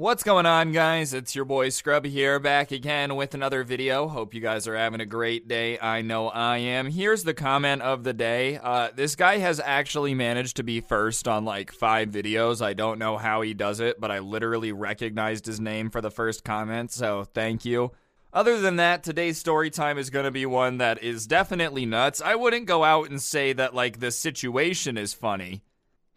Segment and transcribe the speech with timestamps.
[0.00, 1.12] What's going on, guys?
[1.12, 4.08] It's your boy Scrub here, back again with another video.
[4.08, 5.78] Hope you guys are having a great day.
[5.78, 6.90] I know I am.
[6.90, 8.56] Here's the comment of the day.
[8.56, 12.64] Uh, this guy has actually managed to be first on like five videos.
[12.64, 16.10] I don't know how he does it, but I literally recognized his name for the
[16.10, 17.92] first comment, so thank you.
[18.32, 22.22] Other than that, today's story time is going to be one that is definitely nuts.
[22.22, 25.62] I wouldn't go out and say that, like, the situation is funny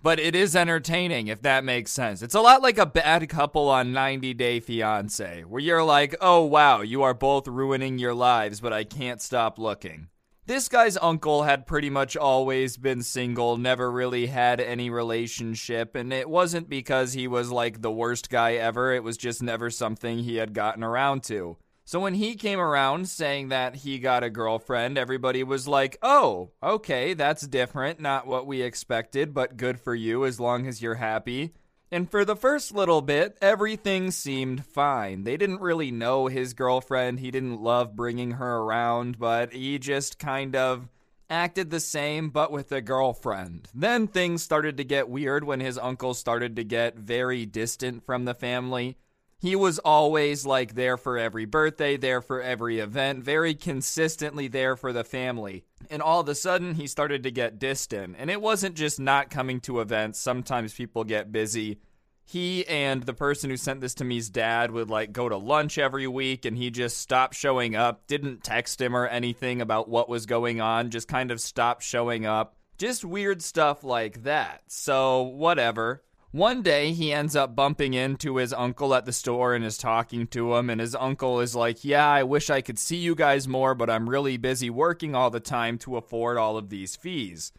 [0.04, 2.22] but it is entertaining if that makes sense.
[2.22, 6.44] It's a lot like a bad couple on 90 Day Fiance, where you're like, oh
[6.44, 10.10] wow, you are both ruining your lives, but I can't stop looking.
[10.46, 16.12] This guy's uncle had pretty much always been single, never really had any relationship, and
[16.12, 20.20] it wasn't because he was like the worst guy ever, it was just never something
[20.20, 21.56] he had gotten around to.
[21.86, 26.52] So when he came around saying that he got a girlfriend, everybody was like, oh,
[26.62, 28.00] okay, that's different.
[28.00, 31.54] Not what we expected, but good for you as long as you're happy.
[31.92, 35.26] And for the first little bit, everything seemed fine.
[35.26, 37.20] They didn't really know his girlfriend.
[37.20, 40.88] He didn't love bringing her around, but he just kind of
[41.30, 43.68] acted the same, but with a girlfriend.
[43.76, 48.26] Then things started to get weird when his uncle started to get very distant from
[48.26, 48.98] the family.
[49.44, 54.78] He was always like there for every birthday, there for every event, very consistently there
[54.78, 55.66] for the family.
[55.90, 58.16] And all of a sudden, he started to get distant.
[58.18, 61.82] And it wasn't just not coming to events, sometimes people get busy.
[62.24, 65.78] He and the person who sent this to me's dad would like go to lunch
[65.78, 70.08] every week, and he just stopped showing up, didn't text him or anything about what
[70.08, 72.56] was going on, just kind of stopped showing up.
[72.78, 74.62] Just weird stuff like that.
[74.68, 76.02] So, whatever.
[76.34, 80.26] One day, he ends up bumping into his uncle at the store and is talking
[80.30, 80.68] to him.
[80.72, 83.88] And his uncle is like, Yeah, I wish I could see you guys more, but
[83.88, 87.52] I'm really busy working all the time to afford all of these fees.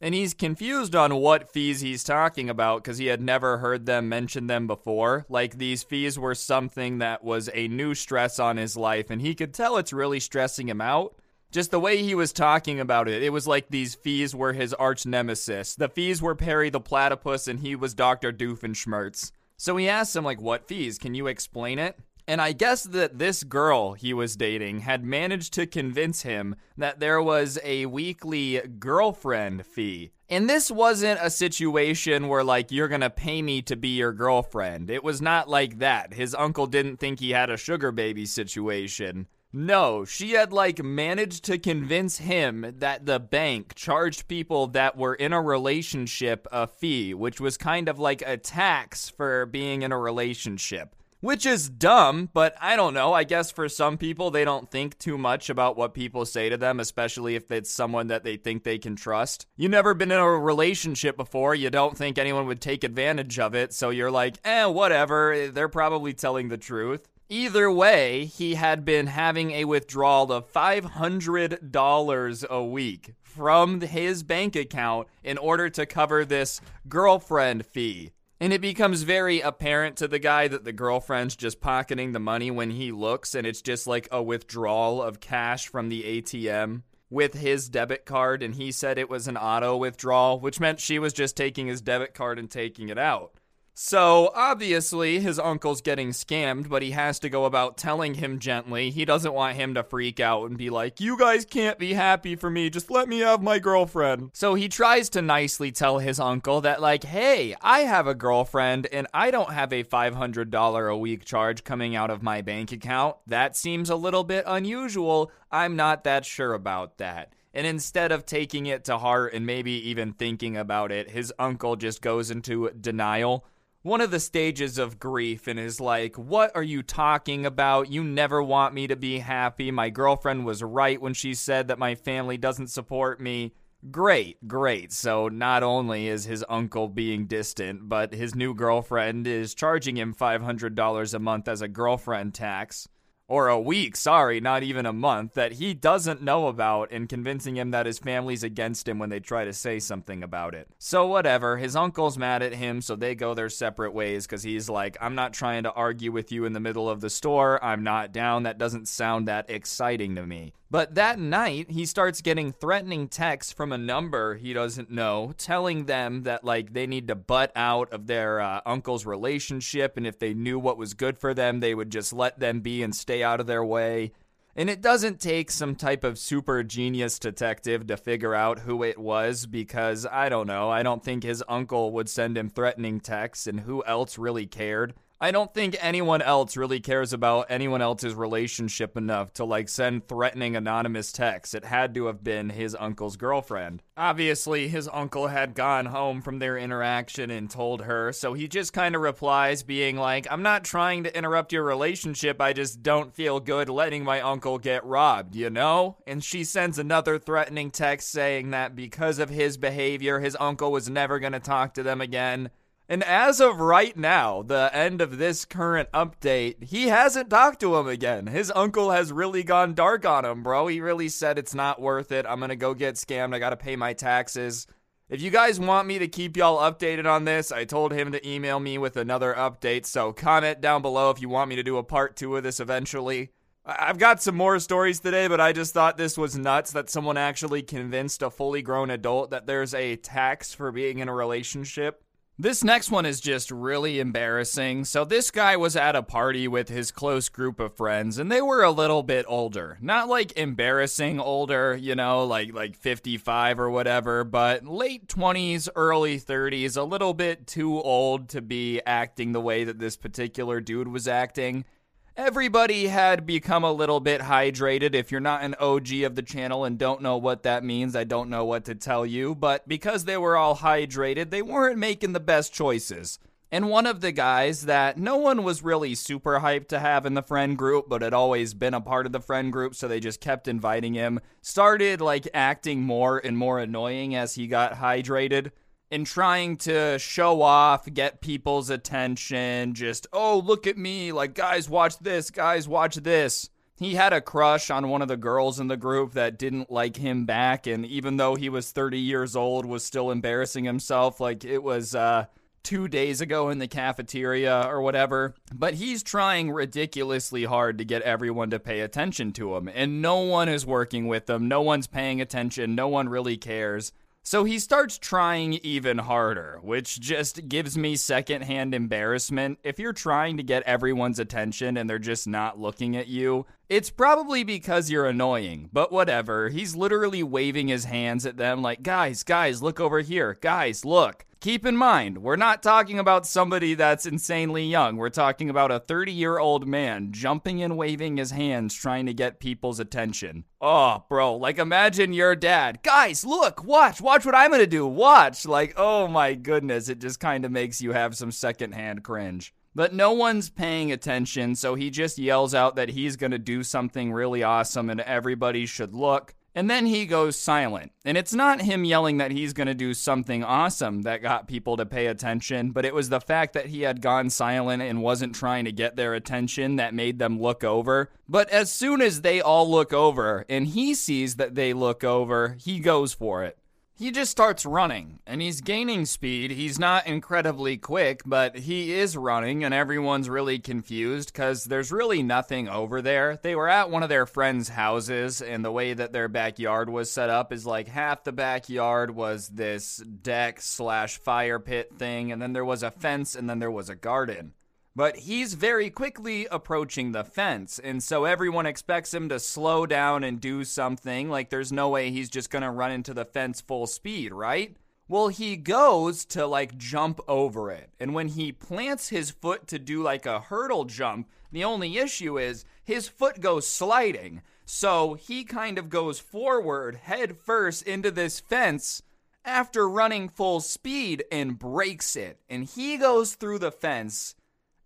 [0.00, 4.08] And he's confused on what fees he's talking about because he had never heard them
[4.08, 5.26] mention them before.
[5.28, 9.34] Like these fees were something that was a new stress on his life, and he
[9.34, 11.16] could tell it's really stressing him out.
[11.52, 14.72] Just the way he was talking about it, it was like these fees were his
[14.72, 15.74] arch nemesis.
[15.74, 18.32] The fees were Perry the Platypus, and he was Dr.
[18.32, 19.32] Doofenshmirtz.
[19.58, 20.96] So he asked him, like, what fees?
[20.96, 21.98] Can you explain it?
[22.26, 27.00] And I guess that this girl he was dating had managed to convince him that
[27.00, 30.12] there was a weekly girlfriend fee.
[30.30, 34.88] And this wasn't a situation where, like, you're gonna pay me to be your girlfriend.
[34.88, 36.14] It was not like that.
[36.14, 39.26] His uncle didn't think he had a sugar baby situation.
[39.54, 45.14] No, she had like managed to convince him that the bank charged people that were
[45.14, 49.92] in a relationship a fee, which was kind of like a tax for being in
[49.92, 50.96] a relationship.
[51.20, 53.12] Which is dumb, but I don't know.
[53.12, 56.56] I guess for some people, they don't think too much about what people say to
[56.56, 59.46] them, especially if it's someone that they think they can trust.
[59.56, 63.54] You've never been in a relationship before, you don't think anyone would take advantage of
[63.54, 67.06] it, so you're like, eh, whatever, they're probably telling the truth.
[67.32, 74.54] Either way, he had been having a withdrawal of $500 a week from his bank
[74.54, 76.60] account in order to cover this
[76.90, 78.10] girlfriend fee.
[78.38, 82.50] And it becomes very apparent to the guy that the girlfriend's just pocketing the money
[82.50, 87.32] when he looks, and it's just like a withdrawal of cash from the ATM with
[87.32, 88.42] his debit card.
[88.42, 91.80] And he said it was an auto withdrawal, which meant she was just taking his
[91.80, 93.32] debit card and taking it out.
[93.74, 98.90] So, obviously, his uncle's getting scammed, but he has to go about telling him gently.
[98.90, 102.36] He doesn't want him to freak out and be like, You guys can't be happy
[102.36, 104.30] for me, just let me have my girlfriend.
[104.34, 108.88] So, he tries to nicely tell his uncle that, like, hey, I have a girlfriend
[108.92, 113.16] and I don't have a $500 a week charge coming out of my bank account.
[113.26, 115.32] That seems a little bit unusual.
[115.50, 117.32] I'm not that sure about that.
[117.54, 121.76] And instead of taking it to heart and maybe even thinking about it, his uncle
[121.76, 123.46] just goes into denial
[123.82, 127.90] one of the stages of grief and is like, What are you talking about?
[127.90, 129.70] You never want me to be happy.
[129.70, 133.54] My girlfriend was right when she said that my family doesn't support me.
[133.90, 134.92] Great, great.
[134.92, 140.14] So not only is his uncle being distant, but his new girlfriend is charging him
[140.14, 142.88] $500 a month as a girlfriend tax
[143.28, 147.56] or a week, sorry, not even a month, that he doesn't know about and convincing
[147.56, 150.68] him that his family's against him when they try to say something about it.
[150.78, 154.68] So, whatever, his uncle's mad at him, so they go their separate ways because he's
[154.68, 157.62] like, I'm not trying to argue with you in the middle of the store.
[157.64, 158.42] I'm not down.
[158.42, 160.52] That doesn't sound that exciting to me.
[160.72, 165.84] But that night, he starts getting threatening texts from a number he doesn't know, telling
[165.84, 170.18] them that, like, they need to butt out of their uh, uncle's relationship, and if
[170.18, 173.22] they knew what was good for them, they would just let them be and stay
[173.22, 174.12] out of their way.
[174.56, 178.96] And it doesn't take some type of super genius detective to figure out who it
[178.96, 180.70] was because I don't know.
[180.70, 184.94] I don't think his uncle would send him threatening texts, and who else really cared?
[185.22, 190.08] I don't think anyone else really cares about anyone else's relationship enough to like send
[190.08, 191.54] threatening anonymous texts.
[191.54, 193.84] It had to have been his uncle's girlfriend.
[193.96, 198.72] Obviously, his uncle had gone home from their interaction and told her, so he just
[198.72, 203.14] kind of replies, being like, I'm not trying to interrupt your relationship, I just don't
[203.14, 205.98] feel good letting my uncle get robbed, you know?
[206.04, 210.90] And she sends another threatening text saying that because of his behavior, his uncle was
[210.90, 212.50] never gonna talk to them again.
[212.88, 217.76] And as of right now, the end of this current update, he hasn't talked to
[217.76, 218.26] him again.
[218.26, 220.66] His uncle has really gone dark on him, bro.
[220.66, 222.26] He really said it's not worth it.
[222.28, 223.34] I'm going to go get scammed.
[223.34, 224.66] I got to pay my taxes.
[225.08, 228.28] If you guys want me to keep y'all updated on this, I told him to
[228.28, 229.86] email me with another update.
[229.86, 232.60] So comment down below if you want me to do a part two of this
[232.60, 233.30] eventually.
[233.64, 237.16] I've got some more stories today, but I just thought this was nuts that someone
[237.16, 242.02] actually convinced a fully grown adult that there's a tax for being in a relationship.
[242.38, 244.86] This next one is just really embarrassing.
[244.86, 248.40] So, this guy was at a party with his close group of friends, and they
[248.40, 249.76] were a little bit older.
[249.82, 256.18] Not like embarrassing older, you know, like like 55 or whatever, but late 20s, early
[256.18, 260.88] 30s, a little bit too old to be acting the way that this particular dude
[260.88, 261.66] was acting.
[262.16, 264.94] Everybody had become a little bit hydrated.
[264.94, 268.04] If you're not an OG of the channel and don't know what that means, I
[268.04, 269.34] don't know what to tell you.
[269.34, 273.18] But because they were all hydrated, they weren't making the best choices.
[273.50, 277.14] And one of the guys that no one was really super hyped to have in
[277.14, 280.00] the friend group, but had always been a part of the friend group, so they
[280.00, 285.50] just kept inviting him, started like acting more and more annoying as he got hydrated
[285.92, 291.68] and trying to show off, get people's attention, just, oh, look at me, like, guys,
[291.68, 293.50] watch this, guys, watch this.
[293.76, 296.96] He had a crush on one of the girls in the group that didn't like
[296.96, 301.20] him back, and even though he was 30 years old, was still embarrassing himself.
[301.20, 302.24] Like, it was, uh,
[302.62, 305.34] two days ago in the cafeteria or whatever.
[305.52, 310.20] But he's trying ridiculously hard to get everyone to pay attention to him, and no
[310.20, 311.48] one is working with him.
[311.48, 312.74] No one's paying attention.
[312.74, 313.92] No one really cares.
[314.24, 319.58] So he starts trying even harder, which just gives me secondhand embarrassment.
[319.64, 323.90] If you're trying to get everyone's attention and they're just not looking at you, it's
[323.90, 326.50] probably because you're annoying, but whatever.
[326.50, 330.38] He's literally waving his hands at them like, guys, guys, look over here.
[330.40, 331.24] Guys, look.
[331.42, 334.96] Keep in mind, we're not talking about somebody that's insanely young.
[334.96, 339.12] We're talking about a 30 year old man jumping and waving his hands trying to
[339.12, 340.44] get people's attention.
[340.60, 342.84] Oh, bro, like imagine your dad.
[342.84, 344.86] Guys, look, watch, watch what I'm gonna do.
[344.86, 345.44] Watch.
[345.44, 349.52] Like, oh my goodness, it just kind of makes you have some secondhand cringe.
[349.74, 354.12] But no one's paying attention, so he just yells out that he's gonna do something
[354.12, 356.36] really awesome and everybody should look.
[356.54, 357.92] And then he goes silent.
[358.04, 361.76] And it's not him yelling that he's going to do something awesome that got people
[361.78, 365.34] to pay attention, but it was the fact that he had gone silent and wasn't
[365.34, 368.10] trying to get their attention that made them look over.
[368.28, 372.56] But as soon as they all look over and he sees that they look over,
[372.60, 373.56] he goes for it.
[374.02, 376.50] He just starts running, and he's gaining speed.
[376.50, 382.20] He's not incredibly quick, but he is running, and everyone's really confused because there's really
[382.20, 383.38] nothing over there.
[383.40, 387.12] They were at one of their friends' houses, and the way that their backyard was
[387.12, 392.42] set up is like half the backyard was this deck slash fire pit thing, and
[392.42, 394.54] then there was a fence, and then there was a garden.
[394.94, 400.22] But he's very quickly approaching the fence, and so everyone expects him to slow down
[400.22, 401.30] and do something.
[401.30, 404.76] Like, there's no way he's just gonna run into the fence full speed, right?
[405.08, 407.90] Well, he goes to like jump over it.
[408.00, 412.38] And when he plants his foot to do like a hurdle jump, the only issue
[412.38, 414.42] is his foot goes sliding.
[414.64, 419.02] So he kind of goes forward head first into this fence
[419.44, 422.38] after running full speed and breaks it.
[422.48, 424.34] And he goes through the fence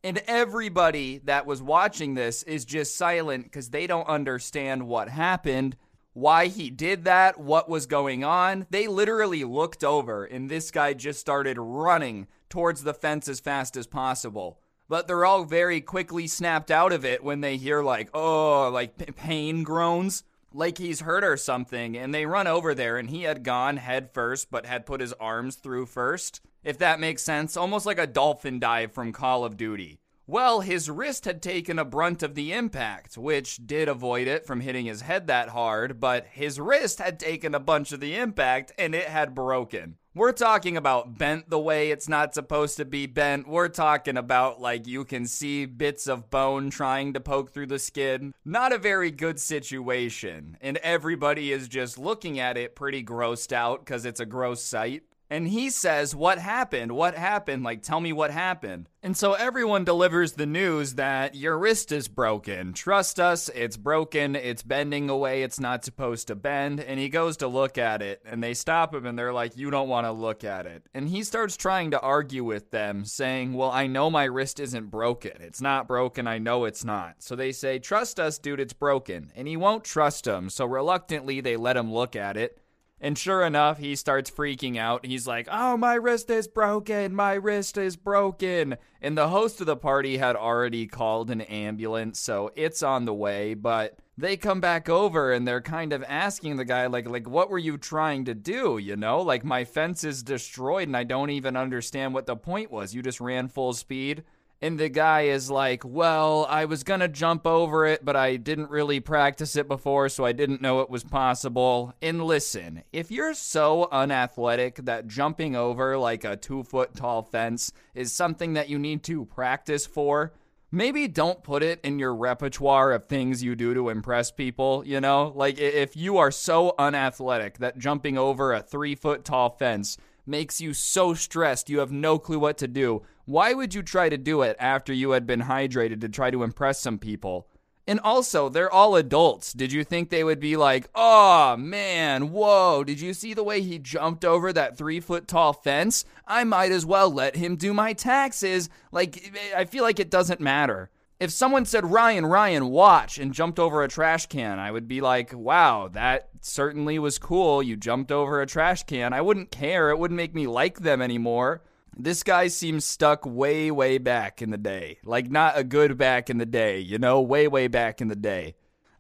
[0.07, 5.77] and everybody that was watching this is just silent because they don't understand what happened,
[6.13, 8.69] why he did that, what was going on.
[8.71, 13.77] They literally looked over, and this guy just started running towards the fence as fast
[13.77, 14.61] as possible.
[14.89, 18.97] But they're all very quickly snapped out of it when they hear, like, oh, like
[18.97, 20.23] p- pain groans,
[20.53, 21.97] like he's hurt or something.
[21.97, 25.13] And they run over there, and he had gone head first, but had put his
[25.15, 29.57] arms through first if that makes sense, almost like a dolphin dive from Call of
[29.57, 30.01] Duty.
[30.27, 34.61] Well, his wrist had taken a brunt of the impact, which did avoid it from
[34.61, 38.73] hitting his head that hard, but his wrist had taken a bunch of the impact
[38.77, 39.99] and it had broken.
[40.13, 43.47] We're talking about bent the way it's not supposed to be bent.
[43.47, 47.79] We're talking about like you can see bits of bone trying to poke through the
[47.79, 48.35] skin.
[48.45, 50.57] Not a very good situation.
[50.61, 55.05] And everybody is just looking at it pretty grossed out because it's a gross sight.
[55.29, 56.93] And he says, What happened?
[56.93, 57.65] What happened?
[57.65, 58.89] Like, tell me what happened.
[59.03, 62.73] And so everyone delivers the news that your wrist is broken.
[62.73, 64.35] Trust us, it's broken.
[64.35, 65.43] It's bending away.
[65.43, 66.81] It's not supposed to bend.
[66.81, 69.71] And he goes to look at it, and they stop him and they're like, You
[69.71, 70.85] don't want to look at it.
[70.95, 74.91] And he starts trying to argue with them, saying, Well, I know my wrist isn't
[74.91, 75.33] broken.
[75.41, 76.29] It's not broken.
[76.29, 77.17] I know it's not.
[77.19, 79.33] So they say, Trust us, dude, it's broken.
[79.35, 80.51] And he won't trust them.
[80.51, 82.61] So reluctantly, they let him look at it.
[83.01, 85.05] And sure enough, he starts freaking out.
[85.05, 87.15] He's like, Oh, my wrist is broken.
[87.15, 88.77] My wrist is broken.
[89.03, 93.15] And the host of the party had already called an ambulance, so it's on the
[93.15, 93.53] way.
[93.55, 97.51] But they come back over and they're kind of asking the guy, like, like, what
[97.51, 98.79] were you trying to do?
[98.79, 102.71] You know, like my fence is destroyed and I don't even understand what the point
[102.71, 102.95] was.
[102.95, 104.25] You just ran full speed.
[104.63, 108.37] And the guy is like, Well, I was going to jump over it, but I
[108.37, 111.95] didn't really practice it before, so I didn't know it was possible.
[112.01, 117.73] And listen, if you're so unathletic that jumping over like a two foot tall fence
[117.95, 120.33] is something that you need to practice for,
[120.71, 125.01] maybe don't put it in your repertoire of things you do to impress people, you
[125.01, 125.33] know?
[125.35, 130.61] Like, if you are so unathletic that jumping over a three foot tall fence makes
[130.61, 134.17] you so stressed you have no clue what to do, why would you try to
[134.17, 137.49] do it after you had been hydrated to try to impress some people?
[137.89, 139.53] And also, they're all adults.
[139.53, 143.61] Did you think they would be like, oh man, whoa, did you see the way
[143.61, 146.05] he jumped over that three foot tall fence?
[146.27, 148.69] I might as well let him do my taxes.
[148.91, 150.91] Like, I feel like it doesn't matter.
[151.19, 155.01] If someone said, Ryan, Ryan, watch, and jumped over a trash can, I would be
[155.01, 157.63] like, wow, that certainly was cool.
[157.63, 159.15] You jumped over a trash can.
[159.15, 159.89] I wouldn't care.
[159.89, 161.63] It wouldn't make me like them anymore.
[161.97, 164.99] This guy seems stuck way, way back in the day.
[165.05, 167.23] Like, not a good back in the day, you know?
[167.23, 168.55] Way, way back in the day.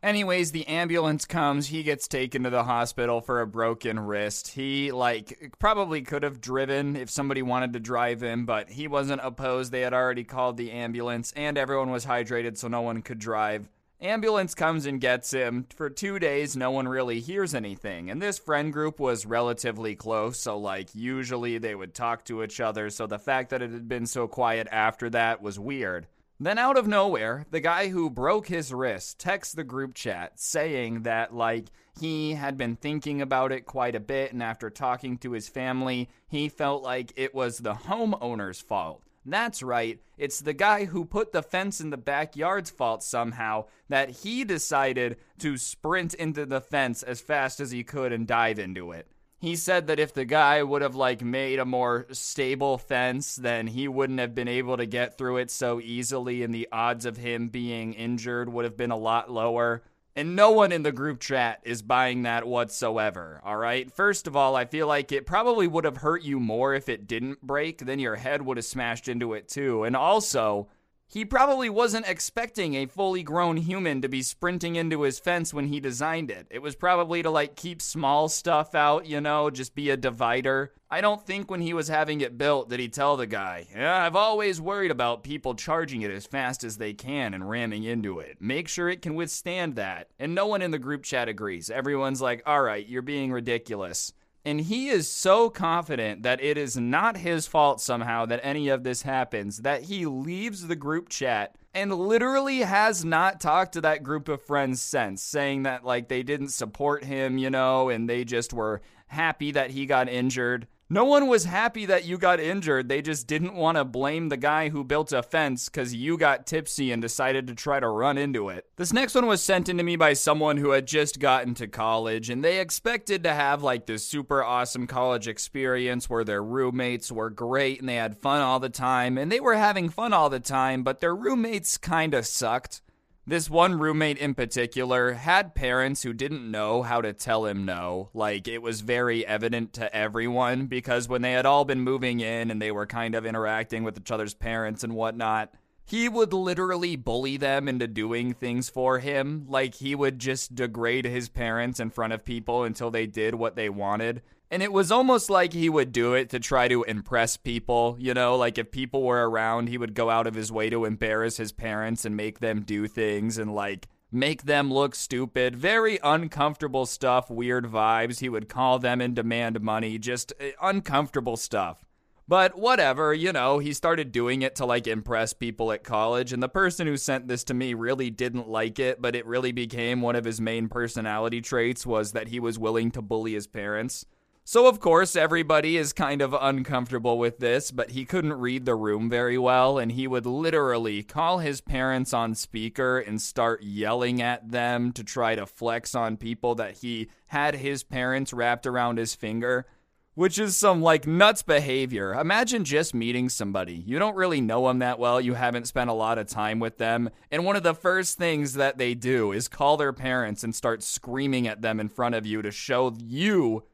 [0.06, 1.66] Anyways, the ambulance comes.
[1.66, 4.46] He gets taken to the hospital for a broken wrist.
[4.46, 9.20] He, like, probably could have driven if somebody wanted to drive him, but he wasn't
[9.24, 9.72] opposed.
[9.72, 13.68] They had already called the ambulance, and everyone was hydrated, so no one could drive.
[14.00, 15.66] Ambulance comes and gets him.
[15.74, 18.08] For two days, no one really hears anything.
[18.08, 22.60] And this friend group was relatively close, so, like, usually they would talk to each
[22.60, 26.06] other, so the fact that it had been so quiet after that was weird.
[26.38, 31.02] Then, out of nowhere, the guy who broke his wrist texts the group chat saying
[31.04, 35.32] that, like, he had been thinking about it quite a bit, and after talking to
[35.32, 39.02] his family, he felt like it was the homeowner's fault.
[39.24, 44.10] That's right, it's the guy who put the fence in the backyard's fault somehow that
[44.10, 48.92] he decided to sprint into the fence as fast as he could and dive into
[48.92, 49.08] it.
[49.38, 53.66] He said that if the guy would have like made a more stable fence, then
[53.66, 57.18] he wouldn't have been able to get through it so easily and the odds of
[57.18, 59.82] him being injured would have been a lot lower.
[60.18, 63.92] And no one in the group chat is buying that whatsoever, all right?
[63.92, 67.06] First of all, I feel like it probably would have hurt you more if it
[67.06, 69.84] didn't break, then your head would have smashed into it too.
[69.84, 70.68] And also,
[71.08, 75.68] he probably wasn't expecting a fully grown human to be sprinting into his fence when
[75.68, 76.48] he designed it.
[76.50, 80.72] It was probably to like keep small stuff out, you know, just be a divider.
[80.90, 84.04] I don't think when he was having it built did he tell the guy, Yeah,
[84.04, 88.18] I've always worried about people charging it as fast as they can and ramming into
[88.18, 88.38] it.
[88.40, 90.08] Make sure it can withstand that.
[90.18, 91.70] And no one in the group chat agrees.
[91.70, 94.12] Everyone's like, All right, you're being ridiculous.
[94.46, 98.84] And he is so confident that it is not his fault somehow that any of
[98.84, 104.04] this happens that he leaves the group chat and literally has not talked to that
[104.04, 108.22] group of friends since, saying that like they didn't support him, you know, and they
[108.24, 110.68] just were happy that he got injured.
[110.88, 112.88] No one was happy that you got injured.
[112.88, 116.46] They just didn't want to blame the guy who built a fence because you got
[116.46, 118.66] tipsy and decided to try to run into it.
[118.76, 121.66] This next one was sent in to me by someone who had just gotten to
[121.66, 127.10] college and they expected to have like this super awesome college experience where their roommates
[127.10, 130.30] were great and they had fun all the time and they were having fun all
[130.30, 132.80] the time, but their roommates kind of sucked.
[133.28, 138.08] This one roommate in particular had parents who didn't know how to tell him no.
[138.14, 142.52] Like, it was very evident to everyone because when they had all been moving in
[142.52, 145.52] and they were kind of interacting with each other's parents and whatnot,
[145.84, 149.46] he would literally bully them into doing things for him.
[149.48, 153.56] Like, he would just degrade his parents in front of people until they did what
[153.56, 154.22] they wanted.
[154.50, 158.14] And it was almost like he would do it to try to impress people, you
[158.14, 161.36] know, like if people were around, he would go out of his way to embarrass
[161.36, 165.56] his parents and make them do things and like make them look stupid.
[165.56, 168.20] Very uncomfortable stuff, weird vibes.
[168.20, 171.84] He would call them and demand money, just uh, uncomfortable stuff.
[172.28, 176.42] But whatever, you know, he started doing it to like impress people at college, and
[176.42, 180.00] the person who sent this to me really didn't like it, but it really became
[180.00, 184.06] one of his main personality traits was that he was willing to bully his parents.
[184.48, 188.76] So, of course, everybody is kind of uncomfortable with this, but he couldn't read the
[188.76, 194.22] room very well, and he would literally call his parents on speaker and start yelling
[194.22, 198.98] at them to try to flex on people that he had his parents wrapped around
[198.98, 199.66] his finger,
[200.14, 202.14] which is some like nuts behavior.
[202.14, 203.74] Imagine just meeting somebody.
[203.74, 206.78] You don't really know them that well, you haven't spent a lot of time with
[206.78, 210.54] them, and one of the first things that they do is call their parents and
[210.54, 213.64] start screaming at them in front of you to show you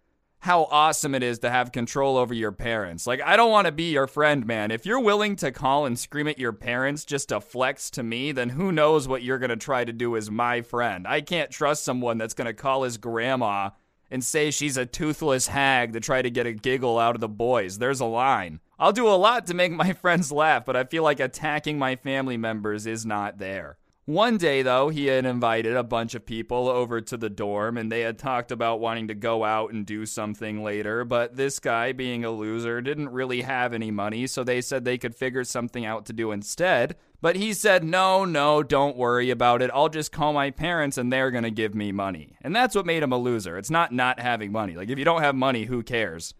[0.43, 3.07] how awesome it is to have control over your parents.
[3.07, 4.73] Like, I don't want to be your friend, man.
[4.73, 8.33] If you're willing to call and scream at your parents just to flex to me,
[8.33, 11.07] then who knows what you're going to try to do as my friend.
[11.07, 13.71] I can't trust someone that's going to call his grandma
[14.11, 17.29] and say she's a toothless hag to try to get a giggle out of the
[17.29, 17.79] boys.
[17.79, 18.59] There's a line.
[18.81, 21.95] I'll do a lot to make my friends laugh, but I feel like attacking my
[21.95, 23.79] family members is not there.
[24.05, 27.91] One day, though, he had invited a bunch of people over to the dorm and
[27.91, 31.05] they had talked about wanting to go out and do something later.
[31.05, 34.99] But this guy, being a loser, didn't really have any money, so they said they
[34.99, 36.97] could figure something out to do instead.
[37.21, 39.71] But he said, No, no, don't worry about it.
[39.73, 42.37] I'll just call my parents and they're going to give me money.
[42.43, 43.57] And that's what made him a loser.
[43.57, 44.75] It's not not having money.
[44.75, 46.35] Like, if you don't have money, who cares?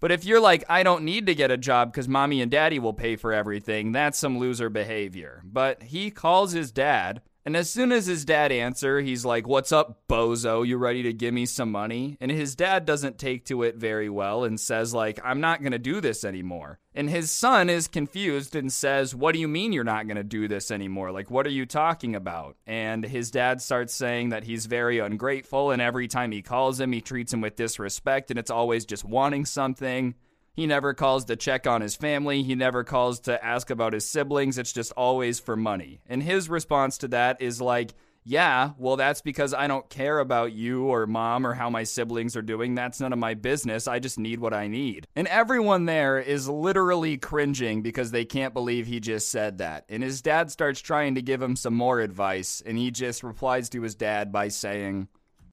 [0.00, 2.78] But if you're like, I don't need to get a job because mommy and daddy
[2.78, 5.42] will pay for everything, that's some loser behavior.
[5.44, 9.72] But he calls his dad and as soon as his dad answer, he's like, "What's
[9.72, 10.64] up, bozo?
[10.64, 14.08] You ready to give me some money?" And his dad doesn't take to it very
[14.08, 17.88] well and says like, "I'm not going to do this anymore." And his son is
[17.88, 21.10] confused and says, "What do you mean you're not going to do this anymore?
[21.10, 25.72] Like what are you talking about?" And his dad starts saying that he's very ungrateful
[25.72, 29.04] and every time he calls him, he treats him with disrespect and it's always just
[29.04, 30.14] wanting something.
[30.60, 32.42] He never calls to check on his family.
[32.42, 34.58] He never calls to ask about his siblings.
[34.58, 36.02] It's just always for money.
[36.06, 40.52] And his response to that is like, yeah, well, that's because I don't care about
[40.52, 42.74] you or mom or how my siblings are doing.
[42.74, 43.88] That's none of my business.
[43.88, 45.06] I just need what I need.
[45.16, 49.86] And everyone there is literally cringing because they can't believe he just said that.
[49.88, 53.70] And his dad starts trying to give him some more advice, and he just replies
[53.70, 55.08] to his dad by saying,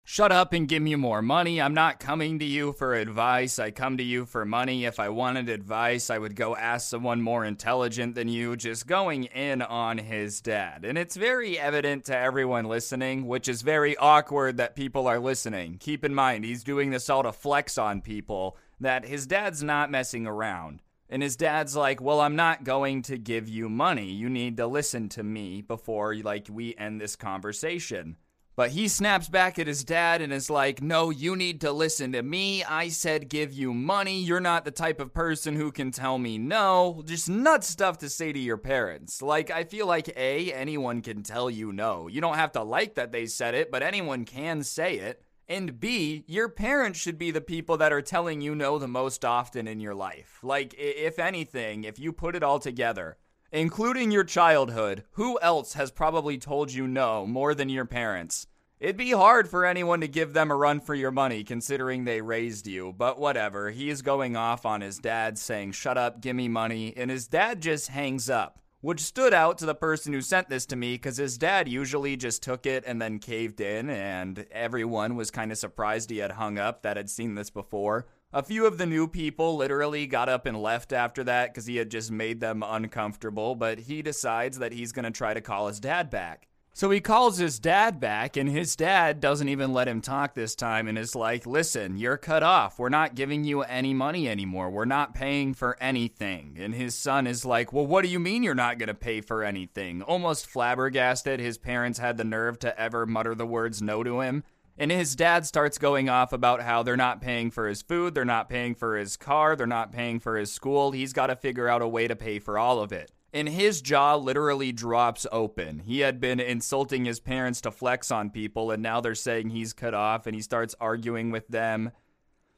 [0.09, 1.61] Shut up and give me more money.
[1.61, 3.59] I'm not coming to you for advice.
[3.59, 4.85] I come to you for money.
[4.85, 9.25] If I wanted advice, I would go ask someone more intelligent than you, just going
[9.25, 10.85] in on his dad.
[10.85, 15.75] And it's very evident to everyone listening, which is very awkward that people are listening.
[15.77, 19.91] Keep in mind, he's doing this all to flex on people, that his dad's not
[19.91, 20.81] messing around.
[21.09, 24.09] And his dad's like, "Well, I'm not going to give you money.
[24.13, 28.15] You need to listen to me before like we end this conversation."
[28.57, 32.13] But he snaps back at his dad and is like, No, you need to listen
[32.13, 32.63] to me.
[32.63, 34.19] I said give you money.
[34.19, 37.03] You're not the type of person who can tell me no.
[37.05, 39.21] Just nuts stuff to say to your parents.
[39.21, 42.07] Like, I feel like A, anyone can tell you no.
[42.07, 45.21] You don't have to like that they said it, but anyone can say it.
[45.47, 49.23] And B, your parents should be the people that are telling you no the most
[49.23, 50.39] often in your life.
[50.41, 53.17] Like, if anything, if you put it all together,
[53.57, 58.45] including your childhood, who else has probably told you no more than your parents?
[58.79, 62.21] It'd be hard for anyone to give them a run for your money considering they
[62.21, 63.71] raised you, but whatever.
[63.71, 67.59] He's going off on his dad saying, Shut up, give me money, and his dad
[67.59, 68.59] just hangs up.
[68.81, 72.15] Which stood out to the person who sent this to me because his dad usually
[72.15, 76.33] just took it and then caved in, and everyone was kind of surprised he had
[76.33, 78.05] hung up that had seen this before.
[78.37, 81.77] A few of the new people literally got up and left after that because he
[81.77, 85.67] had just made them uncomfortable, but he decides that he's going to try to call
[85.67, 86.47] his dad back.
[86.71, 90.53] So he calls his dad back, and his dad doesn't even let him talk this
[90.53, 92.77] time and is like, Listen, you're cut off.
[92.77, 94.69] We're not giving you any money anymore.
[94.69, 96.57] We're not paying for anything.
[96.59, 99.21] And his son is like, Well, what do you mean you're not going to pay
[99.21, 100.03] for anything?
[100.03, 104.43] Almost flabbergasted, his parents had the nerve to ever mutter the words no to him.
[104.77, 108.25] And his dad starts going off about how they're not paying for his food, they're
[108.25, 110.91] not paying for his car, they're not paying for his school.
[110.91, 113.11] He's got to figure out a way to pay for all of it.
[113.33, 115.79] And his jaw literally drops open.
[115.79, 119.73] He had been insulting his parents to flex on people, and now they're saying he's
[119.73, 121.91] cut off, and he starts arguing with them,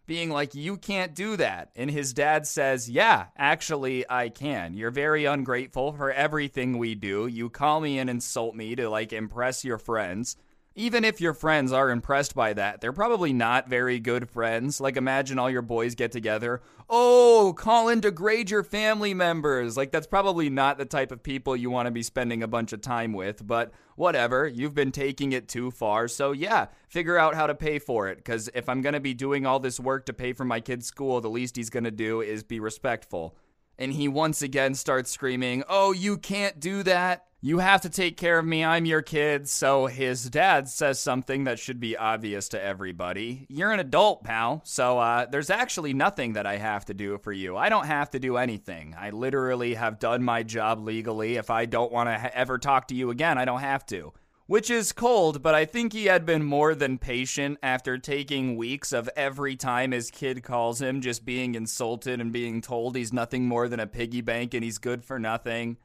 [0.05, 1.71] being like, You can't do that.
[1.75, 4.73] And his dad says, Yeah, actually, I can.
[4.73, 7.27] You're very ungrateful for everything we do.
[7.27, 10.36] You call me and insult me to like impress your friends
[10.79, 14.79] even if your friends are impressed by that, they're probably not very good friends.
[14.79, 16.61] Like, imagine all your boys get together.
[16.89, 19.75] Oh, call in to grade your family members.
[19.75, 22.71] Like, that's probably not the type of people you want to be spending a bunch
[22.71, 24.47] of time with, but whatever.
[24.47, 26.07] You've been taking it too far.
[26.07, 28.15] So, yeah, figure out how to pay for it.
[28.15, 30.85] Because if I'm going to be doing all this work to pay for my kid's
[30.85, 33.35] school, the least he's going to do is be respectful.
[33.77, 37.25] And he once again starts screaming, Oh, you can't do that.
[37.41, 38.65] You have to take care of me.
[38.65, 39.47] I'm your kid.
[39.47, 43.45] So his dad says something that should be obvious to everybody.
[43.47, 44.62] You're an adult, pal.
[44.65, 47.56] So uh, there's actually nothing that I have to do for you.
[47.56, 48.93] I don't have to do anything.
[48.99, 51.38] I literally have done my job legally.
[51.38, 54.12] If I don't want to ha- ever talk to you again, I don't have to.
[54.47, 58.91] Which is cold, but I think he had been more than patient after taking weeks
[58.91, 63.47] of every time his kid calls him just being insulted and being told he's nothing
[63.47, 65.78] more than a piggy bank and he's good for nothing.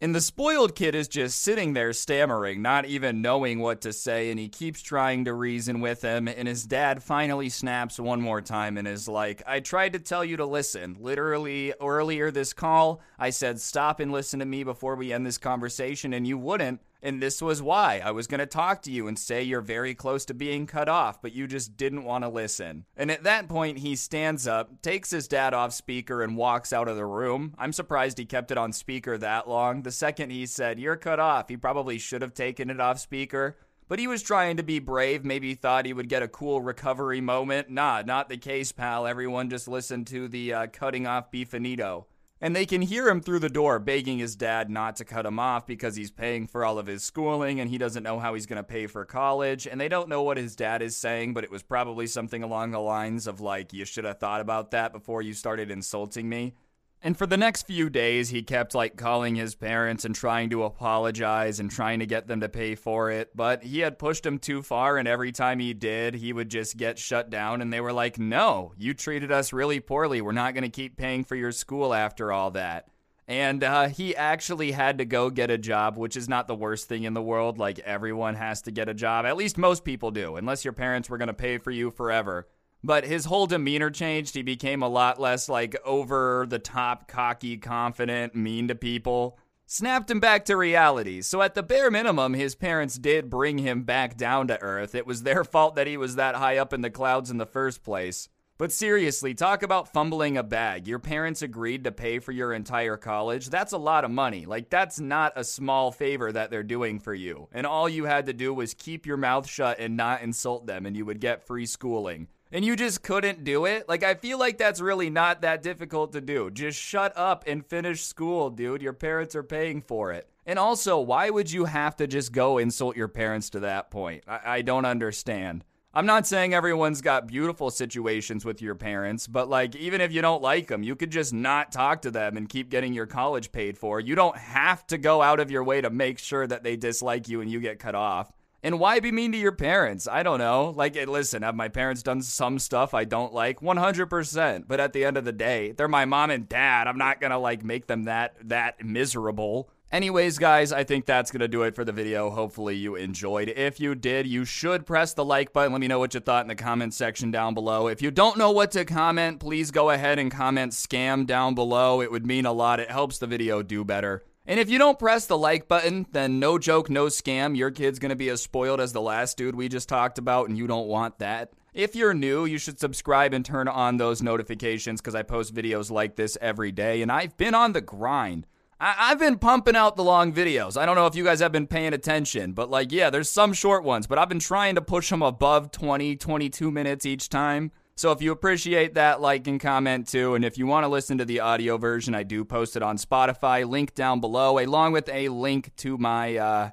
[0.00, 4.30] And the spoiled kid is just sitting there stammering, not even knowing what to say,
[4.30, 6.28] and he keeps trying to reason with him.
[6.28, 10.24] And his dad finally snaps one more time and is like, I tried to tell
[10.24, 10.98] you to listen.
[11.00, 15.38] Literally, earlier this call, I said, Stop and listen to me before we end this
[15.38, 16.80] conversation, and you wouldn't.
[17.02, 18.02] And this was why.
[18.04, 20.88] I was going to talk to you and say you're very close to being cut
[20.88, 22.86] off, but you just didn't want to listen.
[22.96, 26.88] And at that point, he stands up, takes his dad off speaker, and walks out
[26.88, 27.54] of the room.
[27.56, 29.82] I'm surprised he kept it on speaker that long.
[29.82, 33.56] The second he said, You're cut off, he probably should have taken it off speaker.
[33.88, 35.24] But he was trying to be brave.
[35.24, 37.70] Maybe thought he would get a cool recovery moment.
[37.70, 39.06] Nah, not the case, pal.
[39.06, 42.04] Everyone just listened to the uh, cutting off beefinito.
[42.40, 45.40] And they can hear him through the door begging his dad not to cut him
[45.40, 48.46] off because he's paying for all of his schooling and he doesn't know how he's
[48.46, 49.66] going to pay for college.
[49.66, 52.70] And they don't know what his dad is saying, but it was probably something along
[52.70, 56.54] the lines of, like, you should have thought about that before you started insulting me.
[57.00, 60.64] And for the next few days, he kept like calling his parents and trying to
[60.64, 63.30] apologize and trying to get them to pay for it.
[63.36, 66.76] But he had pushed him too far, and every time he did, he would just
[66.76, 67.62] get shut down.
[67.62, 70.20] And they were like, No, you treated us really poorly.
[70.20, 72.88] We're not going to keep paying for your school after all that.
[73.28, 76.88] And uh, he actually had to go get a job, which is not the worst
[76.88, 77.58] thing in the world.
[77.58, 79.26] Like, everyone has to get a job.
[79.26, 82.48] At least most people do, unless your parents were going to pay for you forever.
[82.82, 84.34] But his whole demeanor changed.
[84.34, 89.38] He became a lot less like over the top, cocky, confident, mean to people.
[89.66, 91.20] Snapped him back to reality.
[91.20, 94.94] So, at the bare minimum, his parents did bring him back down to earth.
[94.94, 97.44] It was their fault that he was that high up in the clouds in the
[97.44, 98.30] first place.
[98.56, 100.88] But seriously, talk about fumbling a bag.
[100.88, 103.50] Your parents agreed to pay for your entire college.
[103.50, 104.46] That's a lot of money.
[104.46, 107.48] Like, that's not a small favor that they're doing for you.
[107.52, 110.86] And all you had to do was keep your mouth shut and not insult them,
[110.86, 113.88] and you would get free schooling and you just couldn't do it.
[113.88, 116.50] Like, I feel like that's really not that difficult to do.
[116.50, 118.82] Just shut up and finish school, dude.
[118.82, 120.28] Your parents are paying for it.
[120.46, 124.24] And also, why would you have to just go insult your parents to that point?
[124.26, 125.64] I, I don't understand.
[125.94, 130.22] I'm not saying everyone's got beautiful situations with your parents, but like, even if you
[130.22, 133.52] don't like them, you could just not talk to them and keep getting your college
[133.52, 133.98] paid for.
[133.98, 137.28] You don't have to go out of your way to make sure that they dislike
[137.28, 138.30] you and you get cut off.
[138.62, 140.08] And why be mean to your parents?
[140.08, 140.72] I don't know.
[140.76, 143.60] Like, eh, listen, have my parents done some stuff I don't like?
[143.60, 144.64] 100%.
[144.66, 146.88] But at the end of the day, they're my mom and dad.
[146.88, 149.70] I'm not going to like make them that that miserable.
[149.90, 152.28] Anyways, guys, I think that's going to do it for the video.
[152.28, 153.48] Hopefully you enjoyed.
[153.48, 155.72] If you did, you should press the like button.
[155.72, 157.86] Let me know what you thought in the comment section down below.
[157.86, 162.02] If you don't know what to comment, please go ahead and comment scam down below.
[162.02, 162.80] It would mean a lot.
[162.80, 164.24] It helps the video do better.
[164.48, 167.98] And if you don't press the like button, then no joke, no scam, your kid's
[167.98, 170.88] gonna be as spoiled as the last dude we just talked about, and you don't
[170.88, 171.52] want that.
[171.74, 175.90] If you're new, you should subscribe and turn on those notifications because I post videos
[175.90, 178.46] like this every day, and I've been on the grind.
[178.80, 180.80] I- have been pumping out the long videos.
[180.80, 183.52] I don't know if you guys have been paying attention, but like, yeah, there's some
[183.52, 187.70] short ones, but I've been trying to push them above 20, 22 minutes each time.
[187.98, 190.36] So if you appreciate that, like and comment too.
[190.36, 192.96] And if you want to listen to the audio version, I do post it on
[192.96, 193.68] Spotify.
[193.68, 196.70] Link down below, along with a link to my uh,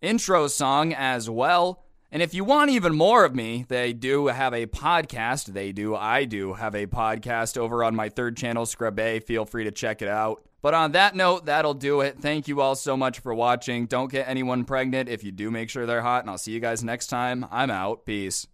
[0.00, 1.84] intro song as well.
[2.10, 5.46] And if you want even more of me, they do have a podcast.
[5.46, 9.20] They do, I do have a podcast over on my third channel, Scrub A.
[9.20, 10.44] Feel free to check it out.
[10.60, 12.18] But on that note, that'll do it.
[12.18, 13.86] Thank you all so much for watching.
[13.86, 15.08] Don't get anyone pregnant.
[15.08, 16.24] If you do, make sure they're hot.
[16.24, 17.46] And I'll see you guys next time.
[17.52, 18.04] I'm out.
[18.04, 18.48] Peace.